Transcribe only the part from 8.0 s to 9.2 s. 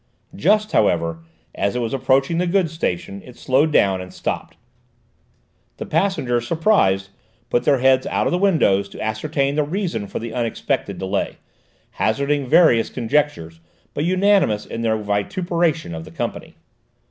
out of the windows, to